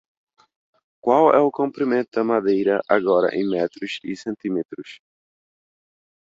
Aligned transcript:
Qual 1.03 1.25
é 1.39 1.39
o 1.43 1.51
comprimento 1.59 2.09
da 2.15 2.23
madeira 2.23 2.81
agora 2.97 3.29
em 3.37 3.47
metros 3.47 3.99
e 4.03 4.15
centímetros? 4.15 4.99